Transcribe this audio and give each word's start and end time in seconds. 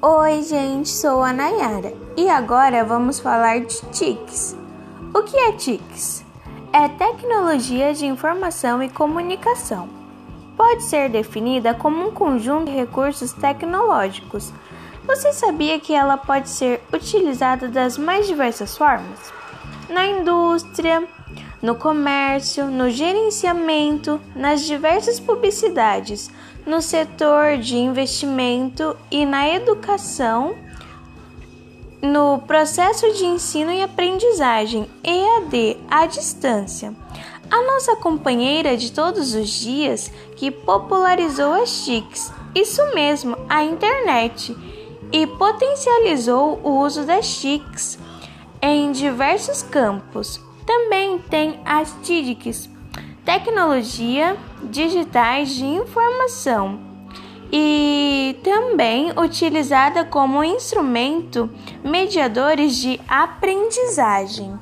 Oi, 0.00 0.44
gente, 0.44 0.88
sou 0.88 1.24
a 1.24 1.32
Nayara 1.32 1.92
e 2.16 2.30
agora 2.30 2.84
vamos 2.84 3.18
falar 3.18 3.58
de 3.58 3.80
TICs. 3.90 4.56
O 5.12 5.24
que 5.24 5.36
é 5.36 5.50
TICs? 5.50 6.24
É 6.72 6.86
tecnologia 6.86 7.92
de 7.92 8.06
informação 8.06 8.80
e 8.80 8.88
comunicação. 8.88 9.88
Pode 10.56 10.84
ser 10.84 11.08
definida 11.10 11.74
como 11.74 12.06
um 12.06 12.12
conjunto 12.12 12.66
de 12.66 12.76
recursos 12.76 13.32
tecnológicos. 13.32 14.52
Você 15.04 15.32
sabia 15.32 15.80
que 15.80 15.92
ela 15.92 16.16
pode 16.16 16.48
ser 16.48 16.80
utilizada 16.92 17.66
das 17.66 17.98
mais 17.98 18.28
diversas 18.28 18.78
formas? 18.78 19.32
Na 19.88 20.06
indústria, 20.06 21.08
no 21.60 21.74
comércio, 21.74 22.66
no 22.66 22.88
gerenciamento, 22.88 24.20
nas 24.36 24.60
diversas 24.60 25.18
publicidades, 25.18 26.30
no 26.68 26.82
setor 26.82 27.56
de 27.56 27.78
investimento 27.78 28.94
e 29.10 29.24
na 29.24 29.48
educação, 29.48 30.54
no 32.02 32.40
processo 32.40 33.10
de 33.14 33.24
ensino 33.24 33.72
e 33.72 33.82
aprendizagem 33.82 34.86
EAD 35.02 35.78
à 35.90 36.04
distância. 36.04 36.94
A 37.50 37.62
nossa 37.62 37.96
companheira 37.96 38.76
de 38.76 38.92
todos 38.92 39.34
os 39.34 39.48
dias 39.48 40.12
que 40.36 40.50
popularizou 40.50 41.54
as 41.54 41.86
TICs, 41.86 42.30
isso 42.54 42.82
mesmo, 42.94 43.34
a 43.48 43.64
internet, 43.64 44.54
e 45.10 45.26
potencializou 45.26 46.60
o 46.62 46.80
uso 46.80 47.06
das 47.06 47.40
TICs 47.40 47.98
em 48.60 48.92
diversos 48.92 49.62
campos 49.62 50.38
também 50.66 51.18
tem 51.18 51.58
as 51.64 51.96
TIDICs, 52.02 52.68
Tecnologia 53.28 54.38
Digitais 54.62 55.50
de 55.50 55.62
Informação, 55.62 56.80
e 57.52 58.34
também 58.42 59.12
utilizada 59.18 60.02
como 60.02 60.42
instrumento 60.42 61.50
mediadores 61.84 62.74
de 62.76 62.98
aprendizagem. 63.06 64.58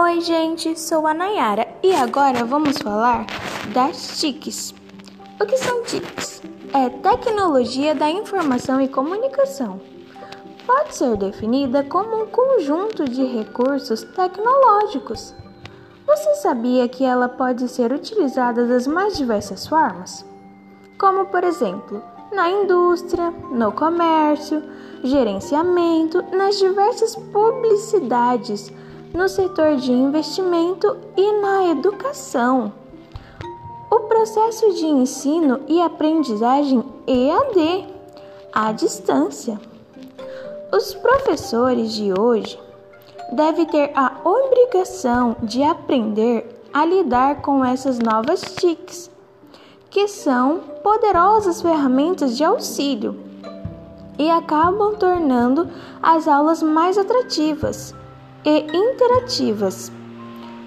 Oi, 0.00 0.20
gente, 0.20 0.78
sou 0.78 1.08
a 1.08 1.12
Nayara 1.12 1.66
e 1.82 1.92
agora 1.92 2.44
vamos 2.44 2.78
falar 2.78 3.26
das 3.74 4.20
TICs. 4.20 4.72
O 5.40 5.44
que 5.44 5.58
são 5.58 5.82
TICs? 5.82 6.40
É 6.72 6.88
tecnologia 6.88 7.96
da 7.96 8.08
informação 8.08 8.80
e 8.80 8.86
comunicação. 8.86 9.80
Pode 10.64 10.94
ser 10.94 11.16
definida 11.16 11.82
como 11.82 12.22
um 12.22 12.26
conjunto 12.26 13.06
de 13.06 13.24
recursos 13.24 14.04
tecnológicos. 14.14 15.34
Você 16.06 16.34
sabia 16.36 16.88
que 16.88 17.02
ela 17.02 17.28
pode 17.28 17.66
ser 17.66 17.92
utilizada 17.92 18.68
das 18.68 18.86
mais 18.86 19.16
diversas 19.16 19.66
formas? 19.66 20.24
Como, 20.96 21.26
por 21.26 21.42
exemplo, 21.42 22.00
na 22.32 22.48
indústria, 22.48 23.32
no 23.50 23.72
comércio, 23.72 24.62
gerenciamento, 25.02 26.22
nas 26.30 26.56
diversas 26.56 27.16
publicidades 27.16 28.72
no 29.12 29.28
setor 29.28 29.76
de 29.76 29.92
investimento 29.92 30.96
e 31.16 31.32
na 31.40 31.66
educação. 31.70 32.72
O 33.90 34.00
processo 34.00 34.74
de 34.74 34.86
ensino 34.86 35.60
e 35.66 35.80
aprendizagem 35.80 36.84
EAD, 37.06 37.86
à 38.52 38.72
distância. 38.72 39.58
Os 40.72 40.94
professores 40.94 41.92
de 41.92 42.12
hoje 42.18 42.58
devem 43.32 43.66
ter 43.66 43.90
a 43.94 44.12
obrigação 44.24 45.36
de 45.42 45.62
aprender 45.62 46.46
a 46.72 46.84
lidar 46.84 47.40
com 47.40 47.64
essas 47.64 47.98
novas 47.98 48.40
TICs, 48.40 49.10
que 49.90 50.06
são 50.06 50.60
poderosas 50.82 51.62
ferramentas 51.62 52.36
de 52.36 52.44
auxílio 52.44 53.18
e 54.18 54.30
acabam 54.30 54.94
tornando 54.96 55.68
as 56.02 56.28
aulas 56.28 56.62
mais 56.62 56.98
atrativas 56.98 57.94
e 58.44 58.66
interativas. 58.74 59.90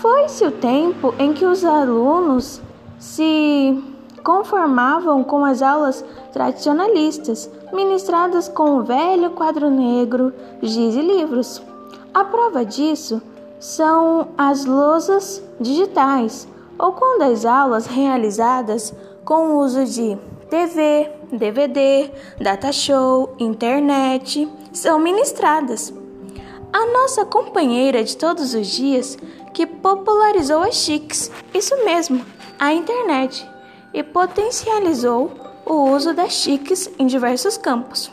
Foi-se 0.00 0.44
o 0.44 0.50
tempo 0.50 1.14
em 1.18 1.32
que 1.32 1.44
os 1.44 1.64
alunos 1.64 2.60
se 2.98 3.82
conformavam 4.22 5.22
com 5.24 5.44
as 5.44 5.62
aulas 5.62 6.04
tradicionalistas, 6.32 7.50
ministradas 7.72 8.48
com 8.48 8.78
o 8.78 8.82
velho 8.82 9.30
quadro 9.30 9.70
negro, 9.70 10.32
giz 10.62 10.94
e 10.94 11.00
livros. 11.00 11.62
A 12.14 12.24
prova 12.24 12.64
disso 12.64 13.20
são 13.58 14.28
as 14.36 14.64
lousas 14.64 15.42
digitais, 15.60 16.48
ou 16.78 16.92
quando 16.92 17.22
as 17.22 17.44
aulas 17.44 17.86
realizadas 17.86 18.94
com 19.24 19.50
o 19.50 19.58
uso 19.60 19.84
de 19.84 20.18
TV, 20.50 21.10
DVD, 21.32 22.10
data 22.40 22.72
show, 22.72 23.34
internet 23.38 24.48
são 24.72 24.98
ministradas 24.98 26.01
a 26.72 26.86
nossa 26.86 27.24
companheira 27.24 28.02
de 28.02 28.16
todos 28.16 28.54
os 28.54 28.66
dias 28.66 29.18
que 29.52 29.66
popularizou 29.66 30.62
as 30.62 30.76
chiques, 30.76 31.30
isso 31.52 31.76
mesmo, 31.84 32.24
a 32.58 32.72
internet, 32.72 33.48
e 33.92 34.02
potencializou 34.02 35.30
o 35.66 35.90
uso 35.90 36.14
das 36.14 36.32
chiques 36.32 36.90
em 36.98 37.06
diversos 37.06 37.58
campos. 37.58 38.10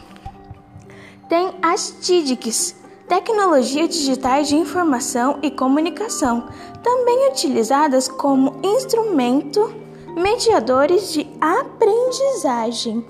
Tem 1.30 1.54
as 1.62 1.92
TIDICs, 2.02 2.76
Tecnologia 3.08 3.88
Digitais 3.88 4.48
de 4.48 4.56
Informação 4.56 5.40
e 5.42 5.50
Comunicação, 5.50 6.48
também 6.84 7.30
utilizadas 7.30 8.08
como 8.08 8.60
instrumento 8.64 9.74
mediadores 10.16 11.14
de 11.14 11.28
aprendizagem. 11.40 13.06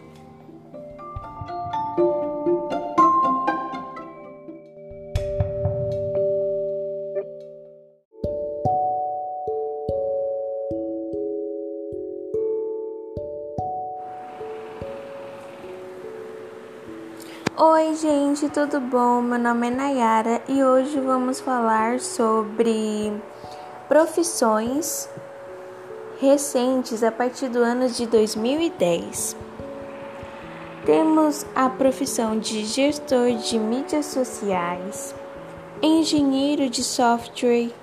Oi, 17.61 17.93
gente, 17.93 18.47
tudo 18.47 18.79
bom? 18.79 19.21
Meu 19.21 19.37
nome 19.37 19.67
é 19.67 19.69
Nayara 19.69 20.41
e 20.47 20.63
hoje 20.63 20.97
vamos 20.97 21.41
falar 21.41 21.99
sobre 21.99 23.11
profissões 23.85 25.09
recentes 26.21 27.03
a 27.03 27.11
partir 27.11 27.49
do 27.49 27.59
ano 27.59 27.89
de 27.89 28.07
2010. 28.07 29.35
Temos 30.85 31.45
a 31.53 31.69
profissão 31.69 32.39
de 32.39 32.63
gestor 32.63 33.33
de 33.33 33.59
mídias 33.59 34.05
sociais, 34.05 35.13
engenheiro 35.81 36.69
de 36.69 36.81
software, 36.81 37.73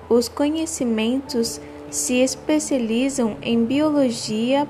os 0.10 0.28
conhecimentos 0.28 1.60
se 1.90 2.16
especializam 2.16 3.38
em 3.42 3.64
biologia, 3.66 4.68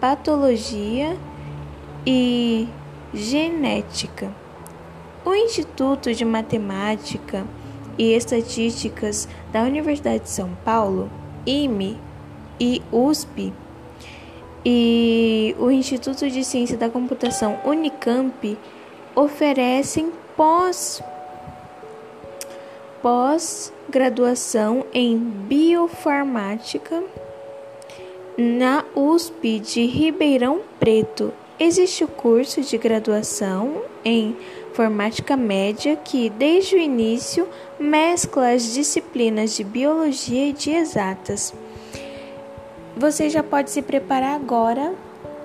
patologia 0.00 1.16
e 2.06 2.68
genética. 3.12 4.32
O 5.24 5.34
Instituto 5.34 6.14
de 6.14 6.24
Matemática 6.24 7.46
e 7.98 8.12
Estatísticas 8.12 9.28
da 9.52 9.62
Universidade 9.62 10.24
de 10.24 10.30
São 10.30 10.50
Paulo, 10.64 11.10
IME 11.46 11.98
e 12.58 12.82
USP, 12.92 13.52
e 14.64 15.54
o 15.58 15.70
Instituto 15.70 16.28
de 16.28 16.44
Ciência 16.44 16.76
da 16.76 16.90
Computação 16.90 17.58
Unicamp 17.64 18.58
oferecem 19.14 20.12
pós 20.36 21.02
pós-graduação 23.02 24.84
em 24.92 25.16
biofarmática 25.16 27.02
na 28.36 28.84
USP 28.94 29.58
de 29.58 29.86
Ribeirão 29.86 30.60
Preto. 30.78 31.32
Existe 31.58 32.04
o 32.04 32.08
curso 32.08 32.60
de 32.60 32.76
graduação 32.76 33.82
em 34.04 34.36
Informática 34.70 35.36
Média, 35.36 35.96
que 35.96 36.30
desde 36.30 36.76
o 36.76 36.78
início 36.78 37.48
mescla 37.78 38.52
as 38.52 38.72
disciplinas 38.72 39.56
de 39.56 39.64
biologia 39.64 40.46
e 40.46 40.52
de 40.52 40.70
exatas. 40.70 41.52
Você 42.96 43.28
já 43.28 43.42
pode 43.42 43.72
se 43.72 43.82
preparar 43.82 44.36
agora, 44.36 44.94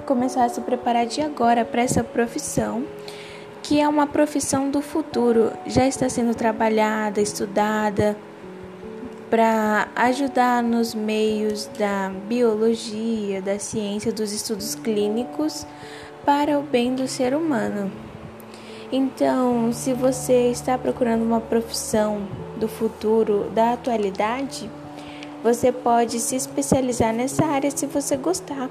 começar 0.06 0.46
a 0.46 0.50
se 0.50 0.62
preparar 0.62 1.08
de 1.08 1.22
agora 1.22 1.66
para 1.66 1.82
essa 1.82 2.04
profissão, 2.04 2.86
que 3.64 3.82
é 3.82 3.88
uma 3.88 4.06
profissão 4.06 4.70
do 4.70 4.80
futuro, 4.80 5.52
já 5.66 5.88
está 5.88 6.08
sendo 6.08 6.36
trabalhada, 6.36 7.20
estudada 7.20 8.16
para 9.28 9.88
ajudar 9.96 10.62
nos 10.62 10.94
meios 10.94 11.66
da 11.80 12.12
biologia, 12.28 13.42
da 13.42 13.58
ciência, 13.58 14.14
dos 14.14 14.32
estudos 14.32 14.76
clínicos 14.76 15.66
para 16.24 16.60
o 16.60 16.62
bem 16.62 16.94
do 16.94 17.08
ser 17.08 17.34
humano. 17.34 17.92
Então, 18.98 19.74
se 19.74 19.92
você 19.92 20.50
está 20.52 20.78
procurando 20.78 21.22
uma 21.22 21.42
profissão 21.42 22.26
do 22.56 22.66
futuro, 22.66 23.52
da 23.54 23.74
atualidade, 23.74 24.72
você 25.44 25.70
pode 25.70 26.18
se 26.22 26.38
especializar 26.38 27.14
nessa 27.14 27.44
área 27.44 27.70
se 27.70 27.86
você 27.88 28.16
gostar. 28.16 28.70